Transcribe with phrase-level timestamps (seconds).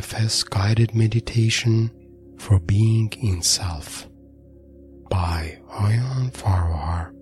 [0.00, 1.90] IFS guided meditation
[2.38, 4.08] for being in self
[5.10, 7.12] by Ayan Farwar.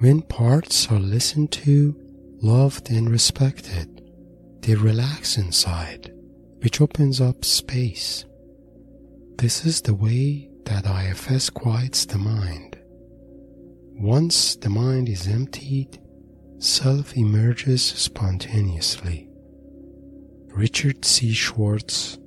[0.00, 1.96] When parts are listened to,
[2.42, 4.02] loved, and respected,
[4.60, 6.12] they relax inside,
[6.58, 8.26] which opens up space.
[9.38, 12.76] This is the way that IFS quiets the mind.
[13.94, 15.98] Once the mind is emptied,
[16.58, 19.27] self emerges spontaneously.
[20.58, 21.34] Richard C.
[21.34, 22.18] Schwartz,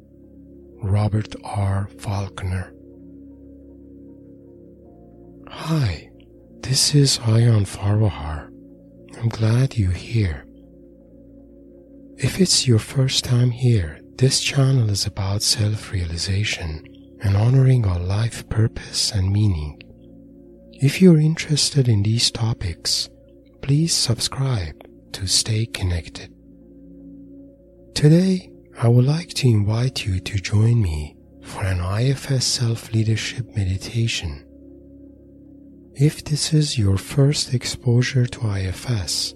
[0.82, 1.90] Robert R.
[1.98, 2.74] Falconer.
[5.50, 6.10] Hi,
[6.62, 8.48] this is Ayan Farwahar.
[9.20, 10.46] I'm glad you're here.
[12.16, 16.86] If it's your first time here, this channel is about self realization
[17.20, 19.78] and honoring our life purpose and meaning.
[20.72, 23.10] If you're interested in these topics,
[23.62, 24.76] please subscribe
[25.12, 26.34] to stay connected.
[27.94, 33.56] Today, I would like to invite you to join me for an IFS self leadership
[33.56, 34.46] meditation.
[35.94, 39.36] If this is your first exposure to IFS,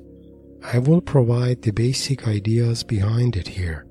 [0.64, 3.86] I will provide the basic ideas behind it here,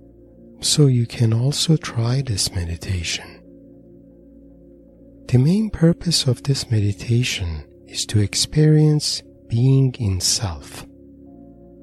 [0.60, 3.42] so you can also try this meditation.
[5.28, 10.84] The main purpose of this meditation is to experience being in self,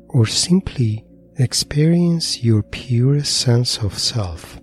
[0.10, 1.06] or simply
[1.38, 4.60] experience your purest sense of self,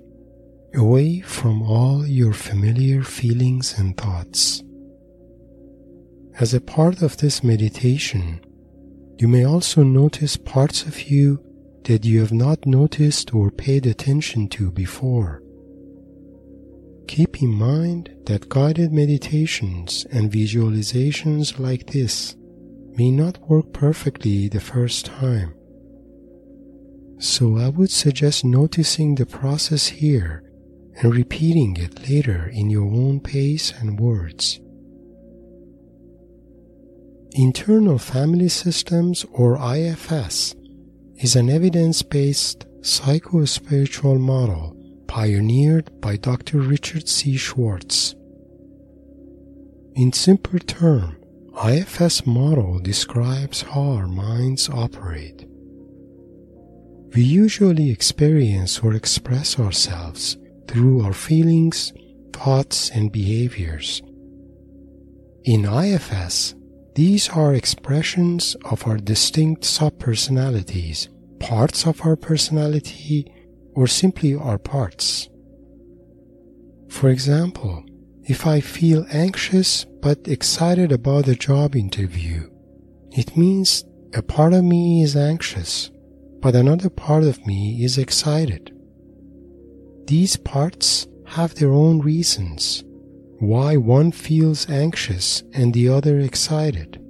[0.75, 4.63] away from all your familiar feelings and thoughts.
[6.39, 8.41] As a part of this meditation,
[9.19, 11.43] you may also notice parts of you
[11.85, 15.43] that you have not noticed or paid attention to before.
[17.09, 22.37] Keep in mind that guided meditations and visualizations like this
[22.93, 25.55] may not work perfectly the first time.
[27.19, 30.45] So I would suggest noticing the process here
[31.03, 34.61] and repeating it later in your own pace and words.
[37.33, 40.55] Internal Family Systems or IFS
[41.17, 44.77] is an evidence based psycho-spiritual model
[45.09, 46.59] pioneered by Dr.
[46.59, 47.37] Richard C.
[47.37, 48.15] Schwartz.
[49.95, 51.17] In simple terms,
[51.65, 55.45] IFS model describes how our minds operate.
[57.15, 60.37] We usually experience or express ourselves
[60.67, 61.93] through our feelings,
[62.33, 64.03] thoughts, and behaviors.
[65.45, 66.55] In IFS,
[66.95, 71.09] these are expressions of our distinct subpersonalities,
[71.41, 73.33] parts of our personality
[73.75, 75.29] or simply our parts.
[76.89, 77.85] For example,
[78.25, 82.51] if I feel anxious but excited about a job interview,
[83.13, 85.91] it means a part of me is anxious,
[86.41, 88.75] but another part of me is excited.
[90.07, 92.85] These parts have their own reasons
[93.41, 97.01] why one feels anxious and the other excited.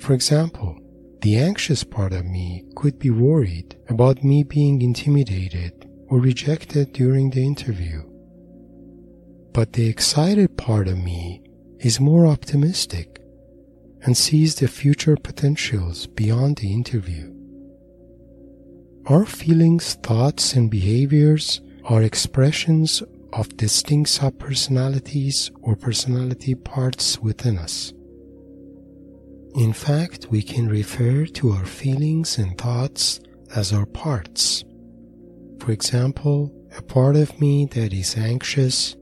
[0.00, 0.78] For example,
[1.20, 7.30] the anxious part of me could be worried about me being intimidated or rejected during
[7.30, 8.02] the interview.
[9.52, 11.42] But the excited part of me
[11.78, 13.20] is more optimistic
[14.02, 17.33] and sees the future potentials beyond the interview.
[19.06, 23.02] Our feelings, thoughts, and behaviors are expressions
[23.34, 27.92] of distinct subpersonalities or personality parts within us.
[29.56, 33.20] In fact, we can refer to our feelings and thoughts
[33.54, 34.64] as our parts.
[35.60, 38.96] For example, a part of me that is anxious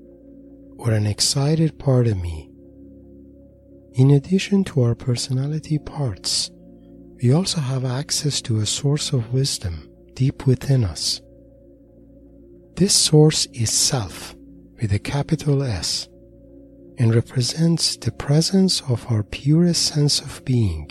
[0.78, 2.50] or an excited part of me.
[3.92, 6.50] In addition to our personality parts,
[7.22, 11.20] we also have access to a source of wisdom deep within us.
[12.76, 14.34] This source is self
[14.80, 16.08] with a capital S
[16.98, 20.90] and represents the presence of our purest sense of being,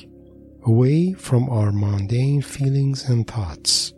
[0.65, 3.93] away from our mundane feelings and thoughts.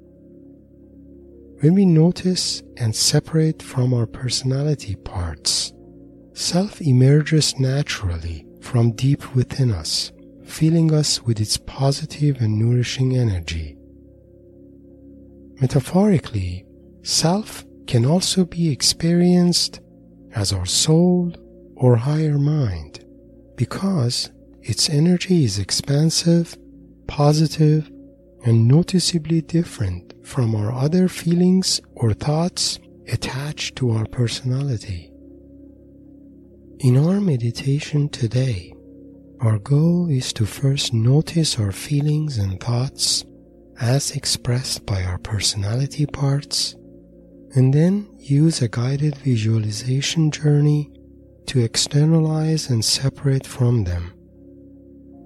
[1.60, 5.72] When we notice and separate from our personality parts,
[6.34, 10.12] self emerges naturally from deep within us,
[10.44, 13.78] filling us with its positive and nourishing energy.
[15.62, 16.66] Metaphorically,
[17.04, 19.80] self can also be experienced
[20.34, 21.34] as our soul
[21.76, 23.06] or higher mind
[23.56, 26.58] because its energy is expansive,
[27.08, 27.92] positive,
[28.46, 35.12] and noticeably different from our other feelings or thoughts attached to our personality.
[36.80, 38.74] In our meditation today,
[39.40, 43.24] our goal is to first notice our feelings and thoughts
[43.80, 46.75] as expressed by our personality parts,
[47.56, 50.92] and then use a guided visualization journey
[51.48, 54.14] to externalize and separate from them.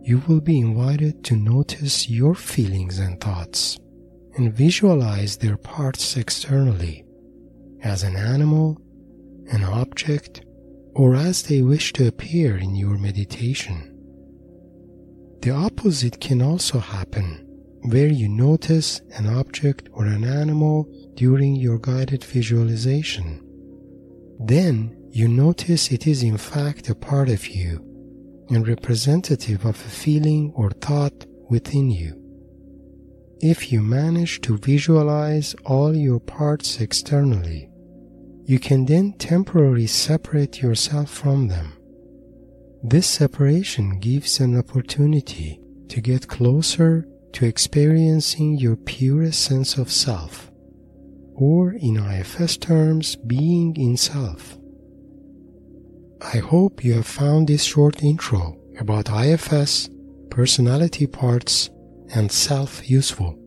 [0.01, 3.77] You will be invited to notice your feelings and thoughts
[4.35, 7.05] and visualize their parts externally
[7.83, 8.77] as an animal,
[9.51, 10.41] an object,
[10.95, 13.93] or as they wish to appear in your meditation.
[15.41, 17.46] The opposite can also happen
[17.89, 23.41] where you notice an object or an animal during your guided visualization.
[24.39, 27.83] Then you notice it is in fact a part of you
[28.49, 32.21] and representative of a feeling or thought within you.
[33.39, 37.69] If you manage to visualize all your parts externally,
[38.45, 41.73] you can then temporarily separate yourself from them.
[42.83, 47.05] This separation gives an opportunity to get closer
[47.37, 50.51] to experiencing your purest sense of self,
[51.35, 54.57] or in IFS terms, being in self.
[56.19, 59.87] I hope you have found this short intro about IFS,
[60.31, 61.69] personality parts,
[62.15, 63.37] and self useful.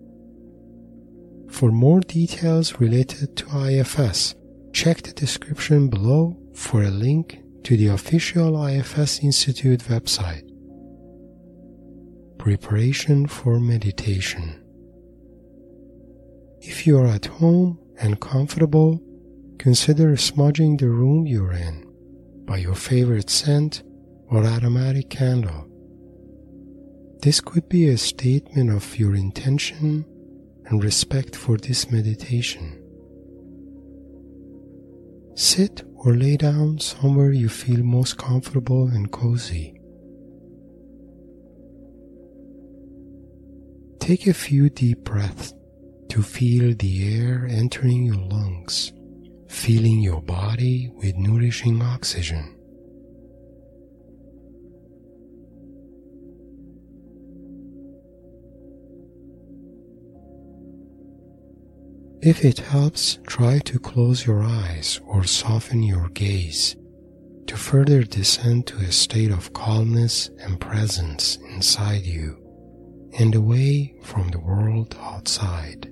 [1.50, 4.36] For more details related to IFS,
[4.72, 10.49] check the description below for a link to the official IFS Institute website.
[12.40, 14.64] Preparation for meditation.
[16.62, 18.98] If you are at home and comfortable,
[19.58, 21.84] consider smudging the room you're in
[22.46, 23.82] by your favorite scent
[24.30, 25.66] or aromatic candle.
[27.20, 30.06] This could be a statement of your intention
[30.64, 32.82] and respect for this meditation.
[35.34, 39.79] Sit or lay down somewhere you feel most comfortable and cozy.
[44.00, 45.54] Take a few deep breaths
[46.08, 48.92] to feel the air entering your lungs,
[49.48, 52.56] filling your body with nourishing oxygen.
[62.22, 66.74] If it helps, try to close your eyes or soften your gaze
[67.46, 72.39] to further descend to a state of calmness and presence inside you
[73.18, 75.86] and away from the world outside.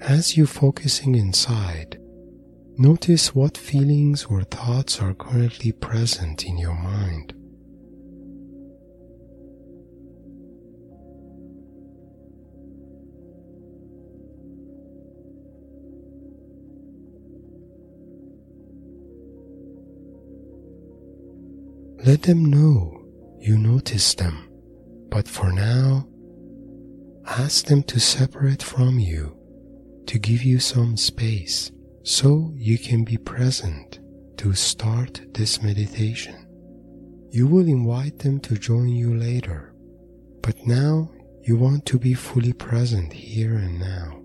[0.00, 2.02] As you focusing inside,
[2.78, 7.34] Notice what feelings or thoughts are currently present in your mind.
[22.04, 23.04] Let them know
[23.38, 24.48] you notice them,
[25.08, 26.08] but for now,
[27.26, 29.36] ask them to separate from you
[30.06, 31.70] to give you some space
[32.02, 34.00] so you can be present
[34.38, 36.34] to start this meditation.
[37.30, 39.72] You will invite them to join you later,
[40.42, 41.08] but now
[41.44, 44.21] you want to be fully present here and now.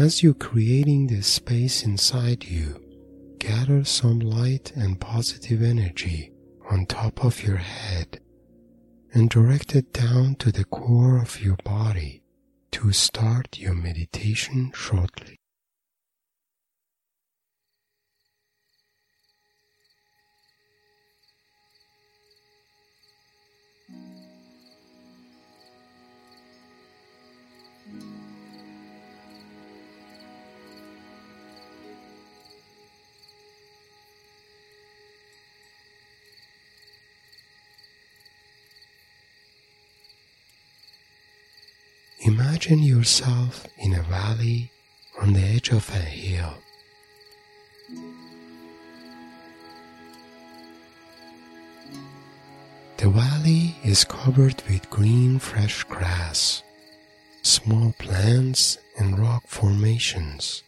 [0.00, 2.82] As you're creating this space inside you,
[3.38, 6.32] gather some light and positive energy
[6.70, 8.18] on top of your head
[9.12, 12.22] and direct it down to the core of your body
[12.70, 15.39] to start your meditation shortly.
[42.40, 44.70] Imagine yourself in a valley
[45.20, 46.54] on the edge of a hill.
[52.96, 56.62] The valley is covered with green fresh grass,
[57.42, 60.62] small plants and rock formations,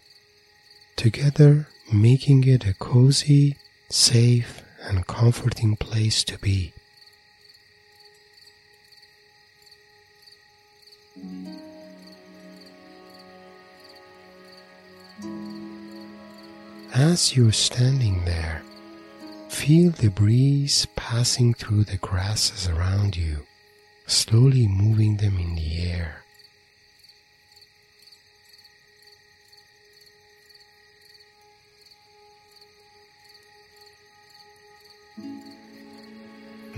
[0.96, 3.56] together making it a cozy,
[3.88, 6.74] safe and comforting place to be.
[17.12, 18.62] As you're standing there,
[19.50, 23.44] feel the breeze passing through the grasses around you,
[24.06, 26.24] slowly moving them in the air.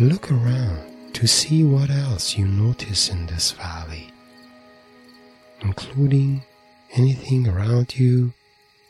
[0.00, 4.12] Look around to see what else you notice in this valley,
[5.60, 6.42] including
[6.96, 8.32] anything around you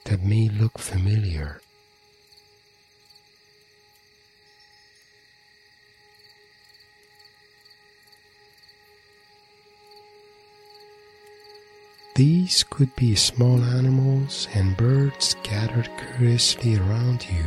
[0.05, 1.61] that may look familiar.
[12.15, 17.45] These could be small animals and birds gathered curiously around you,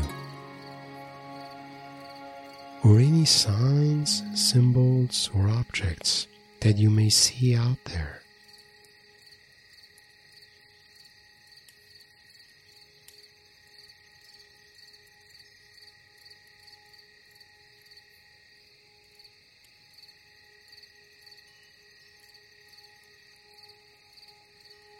[2.83, 6.27] or any signs, symbols, or objects
[6.59, 8.23] that you may see out there.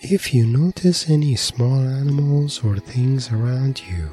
[0.10, 4.10] If you notice any small animals or things around you,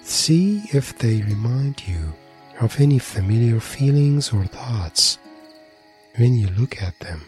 [0.00, 2.14] see if they remind you
[2.62, 5.18] of any familiar feelings or thoughts
[6.16, 7.26] when you look at them.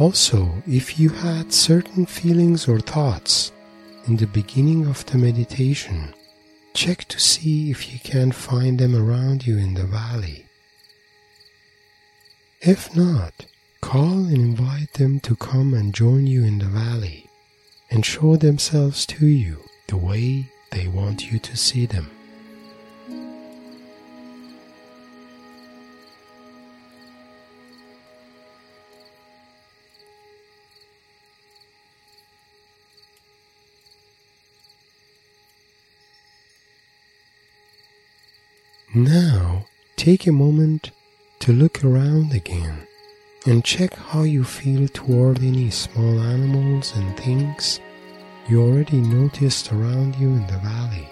[0.00, 3.52] Also, if you had certain feelings or thoughts
[4.06, 6.14] in the beginning of the meditation,
[6.72, 10.46] check to see if you can find them around you in the valley.
[12.62, 13.44] If not,
[13.82, 17.26] call and invite them to come and join you in the valley
[17.90, 22.10] and show themselves to you the way they want you to see them.
[39.04, 39.64] Now,
[39.96, 40.90] take a moment
[41.38, 42.86] to look around again
[43.46, 47.80] and check how you feel toward any small animals and things
[48.46, 51.08] you already noticed around you in the valley.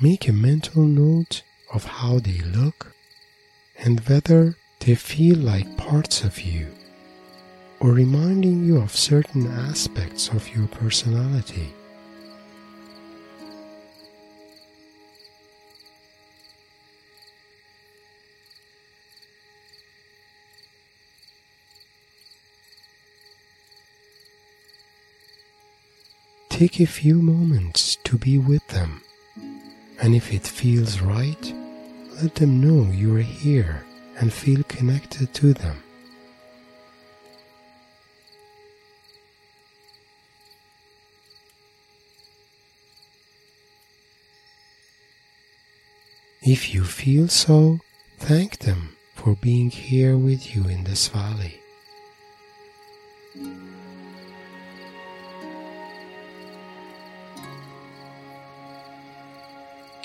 [0.00, 1.42] Make a mental note
[1.74, 2.94] of how they look
[3.76, 6.68] and whether they feel like parts of you
[7.80, 11.72] or reminding you of certain aspects of your personality.
[26.50, 29.02] Take a few moments to be with them
[30.00, 31.54] and if it feels right,
[32.22, 33.84] let them know you are here
[34.18, 35.82] and feel connected to them.
[46.42, 47.80] If you feel so,
[48.18, 51.60] thank them for being here with you in this valley.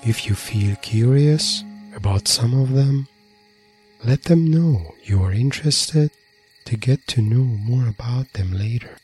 [0.05, 1.63] If you feel curious
[1.95, 3.07] about some of them,
[4.03, 6.11] let them know you are interested
[6.65, 8.97] to get to know more about them later.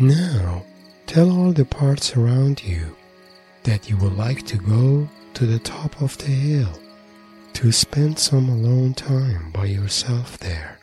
[0.00, 0.64] Now,
[1.06, 2.96] tell all the parts around you
[3.62, 6.76] that you would like to go to the top of the hill
[7.62, 10.80] to spend some alone time by yourself there.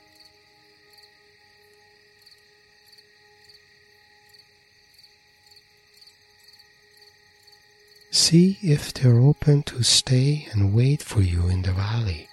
[8.12, 12.30] See if they're open to stay and wait for you in the valley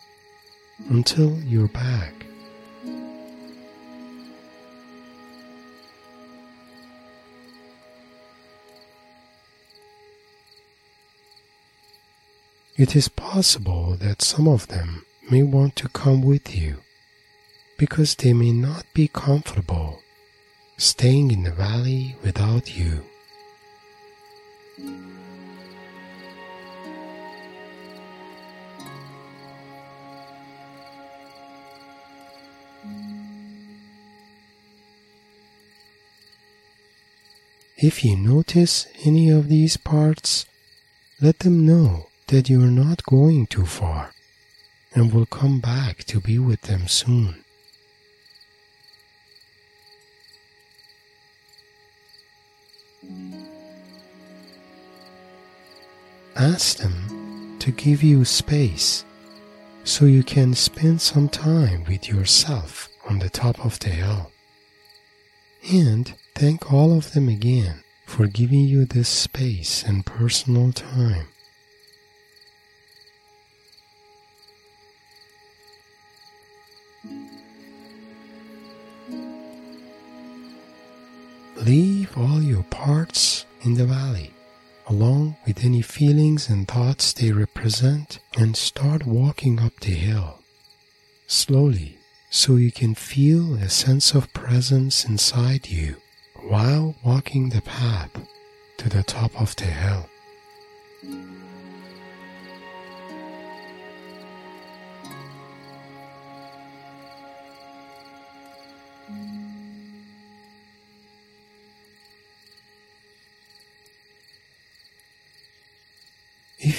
[0.91, 2.15] until you're back.
[12.79, 16.83] It is possible that some of them may want to come with you
[17.79, 20.03] because they may not be comfortable
[20.77, 23.03] staying in the valley without you.
[37.79, 40.45] If you notice any of these parts,
[41.23, 44.13] let them know that you are not going too far
[44.95, 47.45] and will come back to be with them soon.
[56.35, 59.05] Ask them to give you space
[59.85, 64.33] so you can spend some time with yourself on the top of the hill.
[65.73, 71.29] And thank all of them again for giving you this space and personal time.
[81.67, 84.33] Leave all your parts in the valley
[84.89, 90.39] along with any feelings and thoughts they represent, and start walking up the hill
[91.27, 91.99] slowly
[92.31, 95.97] so you can feel a sense of presence inside you
[96.43, 98.11] while walking the path
[98.79, 100.09] to the top of the hill.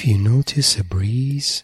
[0.08, 1.64] You notice a breeze,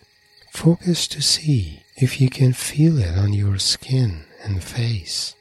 [0.51, 5.33] focus to see if you can feel it on your skin and face.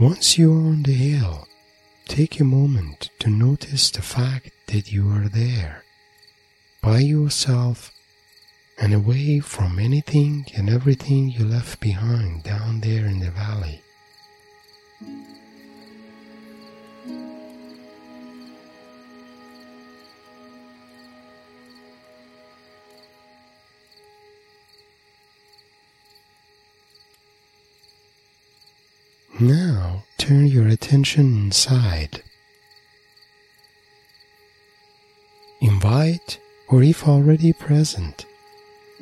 [0.00, 1.46] Once you are on the hill,
[2.08, 5.84] take a moment to notice the fact that you are there
[6.82, 7.92] by yourself
[8.80, 13.82] and away from anything and everything you left behind down there in the valley.
[29.40, 32.22] Now turn your attention inside.
[35.60, 38.26] Invite, or if already present,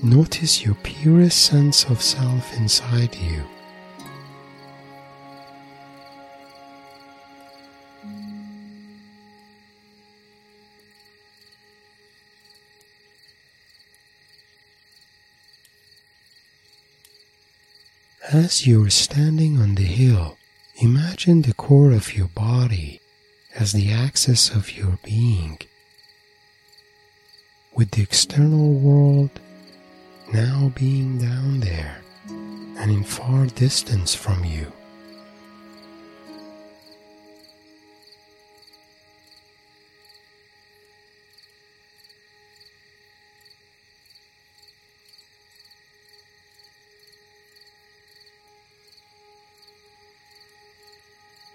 [0.02, 3.42] Notice your purest sense of self inside you.
[18.30, 20.36] As you are standing on the hill,
[20.82, 23.00] imagine the core of your body
[23.54, 25.58] as the axis of your being,
[27.74, 29.40] with the external world
[30.32, 34.70] now being down there and in far distance from you.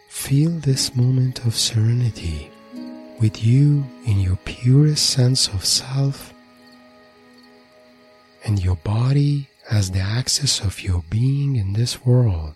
[0.07, 2.49] Feel this moment of serenity
[3.19, 6.30] with you in your purest sense of self
[8.51, 12.55] and your body as the axis of your being in this world,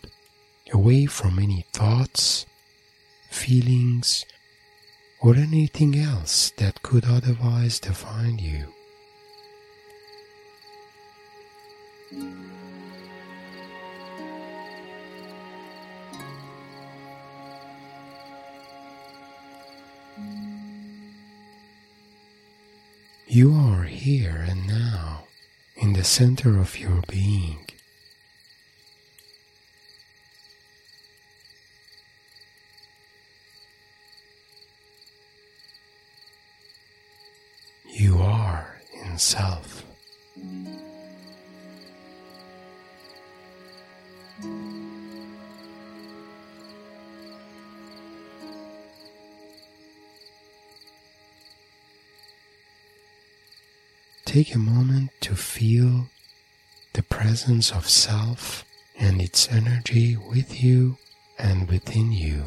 [0.74, 2.46] away from any thoughts,
[3.30, 4.26] feelings,
[5.22, 8.66] or anything else that could otherwise define you.
[23.28, 24.95] You are here and now
[25.86, 27.64] in the center of your being.
[37.88, 39.86] You are in self.
[54.36, 56.08] Take a moment to feel
[56.92, 58.66] the presence of self
[59.00, 60.98] and its energy with you
[61.40, 62.44] and within you.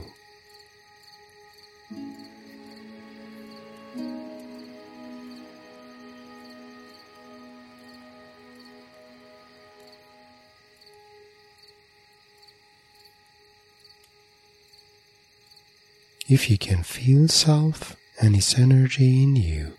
[16.28, 19.72] If you can feel self and its energy in you,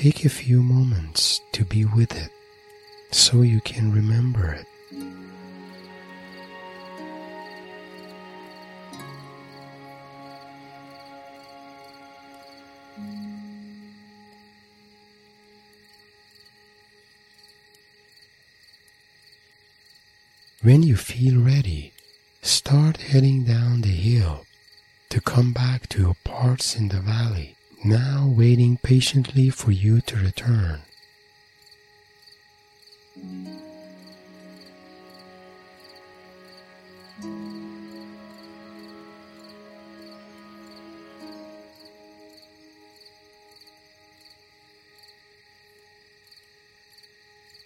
[0.00, 2.30] Take a few moments to be with it
[3.10, 4.66] so you can remember it.
[20.62, 21.92] When you feel ready,
[22.40, 24.46] start heading down the hill
[25.10, 30.16] to come back to your parts in the valley, now waiting patiently for you to
[30.16, 30.82] return.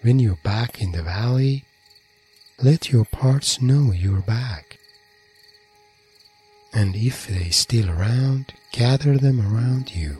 [0.02, 1.64] When you're back in the valley,
[2.62, 4.78] let your parts know you're back.
[6.74, 10.18] And if they still around, gather them around you.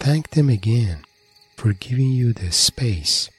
[0.00, 1.04] Thank them again
[1.54, 3.30] for giving you this space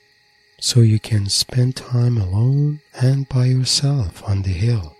[0.61, 4.95] so you can spend time alone and by yourself on the hill.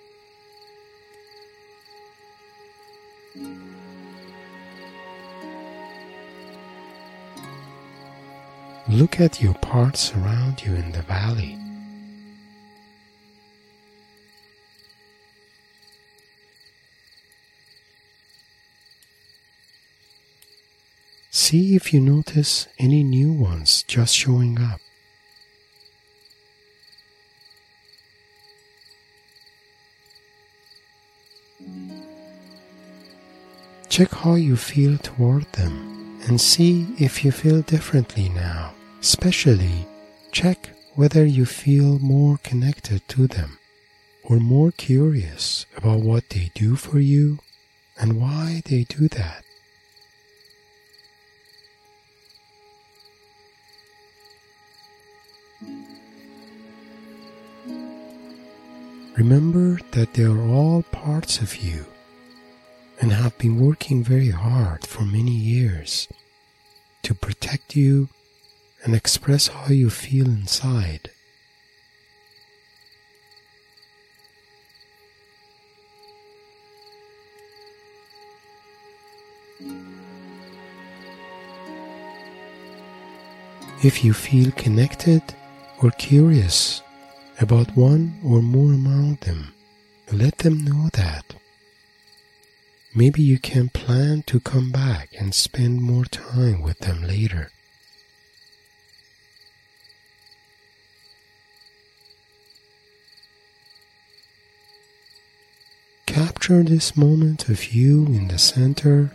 [8.89, 11.59] Look at your parts around you in the valley.
[21.29, 24.79] See if you notice any new ones just showing up.
[33.87, 38.73] Check how you feel toward them and see if you feel differently now.
[39.01, 39.87] Especially,
[40.31, 43.57] check whether you feel more connected to them
[44.23, 47.39] or more curious about what they do for you
[47.97, 49.43] and why they do that.
[59.17, 61.85] Remember that they are all parts of you
[63.01, 66.07] and have been working very hard for many years
[67.03, 68.09] to protect you
[68.83, 71.09] and express how you feel inside.
[83.81, 85.21] If you feel connected
[85.81, 86.81] or curious
[87.39, 89.53] about one or more among them,
[90.11, 91.35] let them know that.
[92.93, 97.51] Maybe you can plan to come back and spend more time with them later.
[106.09, 109.11] Capture this moment of you in the center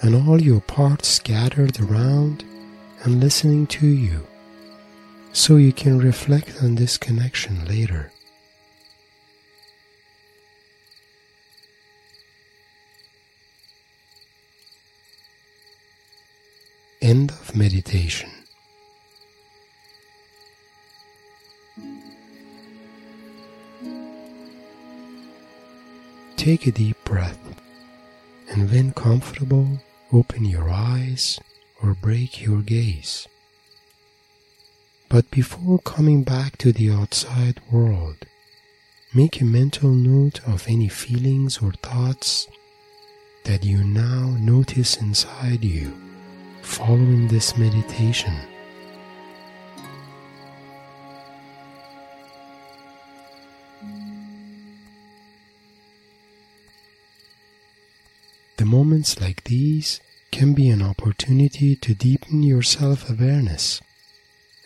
[0.00, 2.42] and all your parts scattered around
[3.02, 4.26] and listening to you
[5.34, 8.10] so you can reflect on this connection later.
[17.02, 18.39] End of meditation.
[26.40, 27.38] Take a deep breath
[28.48, 31.38] and when comfortable, open your eyes
[31.82, 33.28] or break your gaze.
[35.10, 38.24] But before coming back to the outside world,
[39.12, 42.48] make a mental note of any feelings or thoughts
[43.44, 45.92] that you now notice inside you
[46.62, 48.32] following this meditation.
[58.90, 60.00] Moments like these
[60.32, 63.80] can be an opportunity to deepen your self awareness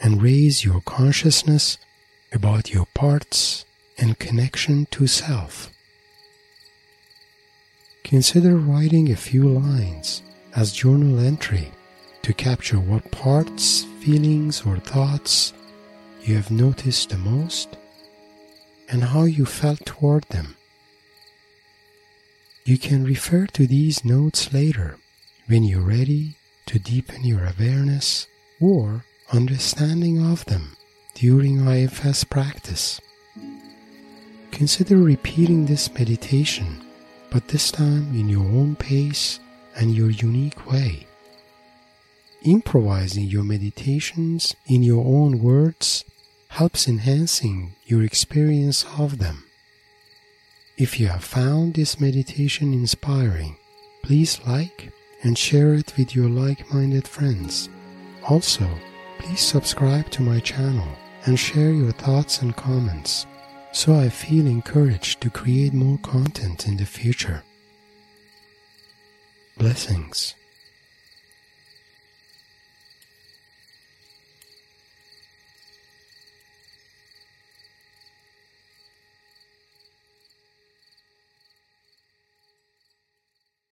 [0.01, 1.77] and raise your consciousness
[2.33, 3.67] about your parts
[3.99, 5.71] and connection to self.
[8.03, 10.23] Consider writing a few lines
[10.57, 11.71] as journal entry
[12.23, 15.53] to capture what parts, feelings, or thoughts
[16.23, 17.77] you have noticed the most
[18.89, 20.57] and how you felt toward them.
[22.67, 24.97] You can refer to these notes later
[25.49, 28.27] when you're ready to deepen your awareness
[28.59, 30.75] or understanding of them
[31.13, 33.03] during IFS practice.
[34.51, 36.83] Consider repeating this meditation,
[37.31, 39.41] but this time in your own pace
[39.77, 41.07] and your unique way.
[42.45, 46.03] Improvising your meditations in your own words
[46.49, 49.45] helps enhancing your experience of them.
[50.77, 53.57] If you have found this meditation inspiring,
[54.03, 57.69] please like and share it with your like minded friends.
[58.29, 58.69] Also,
[59.25, 60.87] Please subscribe to my channel
[61.25, 63.27] and share your thoughts and comments
[63.73, 67.43] so I feel encouraged to create more content in the future.
[69.57, 70.35] Blessings.